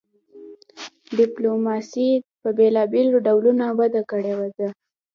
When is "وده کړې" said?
3.79-4.33